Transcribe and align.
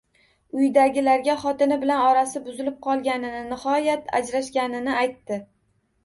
Uydagilarga 0.59 1.33
xotini 1.41 1.75
bilan 1.83 1.99
orasi 2.05 2.41
buzilib 2.47 2.79
qolganini, 2.87 3.41
nihoyat 3.51 4.09
ajrashganini 4.21 4.97
aytdi 5.03 5.39